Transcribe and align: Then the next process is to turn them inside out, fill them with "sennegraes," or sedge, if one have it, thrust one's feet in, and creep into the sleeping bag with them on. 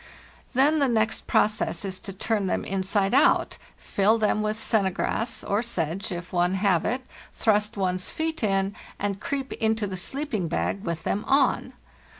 Then 0.55 0.79
the 0.79 0.89
next 0.89 1.27
process 1.27 1.85
is 1.85 1.99
to 1.99 2.11
turn 2.11 2.47
them 2.47 2.65
inside 2.65 3.13
out, 3.13 3.59
fill 3.77 4.17
them 4.17 4.41
with 4.41 4.57
"sennegraes," 4.57 5.43
or 5.47 5.61
sedge, 5.61 6.11
if 6.11 6.33
one 6.33 6.55
have 6.55 6.85
it, 6.85 7.03
thrust 7.35 7.77
one's 7.77 8.09
feet 8.09 8.43
in, 8.43 8.73
and 8.97 9.21
creep 9.21 9.53
into 9.53 9.85
the 9.85 9.95
sleeping 9.97 10.47
bag 10.47 10.83
with 10.83 11.03
them 11.03 11.23
on. 11.25 11.73